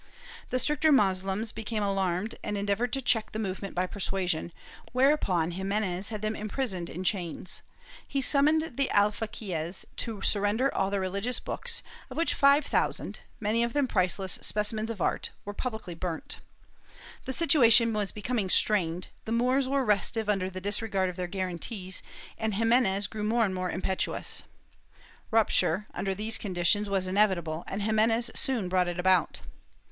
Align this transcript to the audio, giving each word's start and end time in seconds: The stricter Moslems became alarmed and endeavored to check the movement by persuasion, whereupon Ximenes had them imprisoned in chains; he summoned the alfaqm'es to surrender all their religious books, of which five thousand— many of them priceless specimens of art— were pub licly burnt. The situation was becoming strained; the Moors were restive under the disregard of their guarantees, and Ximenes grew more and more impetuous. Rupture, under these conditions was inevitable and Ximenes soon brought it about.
The 0.49 0.57
stricter 0.57 0.91
Moslems 0.91 1.51
became 1.51 1.83
alarmed 1.83 2.33
and 2.43 2.57
endeavored 2.57 2.91
to 2.93 3.03
check 3.03 3.33
the 3.33 3.37
movement 3.37 3.75
by 3.75 3.85
persuasion, 3.85 4.51
whereupon 4.93 5.51
Ximenes 5.51 6.09
had 6.09 6.23
them 6.23 6.35
imprisoned 6.35 6.89
in 6.89 7.03
chains; 7.03 7.61
he 8.07 8.19
summoned 8.19 8.77
the 8.77 8.89
alfaqm'es 8.95 9.85
to 9.97 10.23
surrender 10.23 10.73
all 10.73 10.89
their 10.89 10.99
religious 10.99 11.39
books, 11.39 11.83
of 12.09 12.17
which 12.17 12.33
five 12.33 12.65
thousand— 12.65 13.19
many 13.49 13.63
of 13.63 13.73
them 13.73 13.87
priceless 13.87 14.39
specimens 14.41 14.89
of 14.89 15.01
art— 15.01 15.29
were 15.45 15.53
pub 15.53 15.73
licly 15.73 15.99
burnt. 15.99 16.39
The 17.25 17.33
situation 17.33 17.93
was 17.93 18.11
becoming 18.11 18.49
strained; 18.49 19.07
the 19.25 19.31
Moors 19.31 19.67
were 19.67 19.85
restive 19.85 20.27
under 20.27 20.49
the 20.49 20.59
disregard 20.59 21.11
of 21.11 21.15
their 21.15 21.27
guarantees, 21.27 22.01
and 22.39 22.55
Ximenes 22.55 23.05
grew 23.05 23.23
more 23.23 23.45
and 23.45 23.53
more 23.53 23.69
impetuous. 23.69 24.41
Rupture, 25.29 25.85
under 25.93 26.15
these 26.15 26.39
conditions 26.39 26.89
was 26.89 27.05
inevitable 27.05 27.63
and 27.67 27.83
Ximenes 27.83 28.31
soon 28.33 28.67
brought 28.67 28.87
it 28.87 28.97
about. 28.97 29.41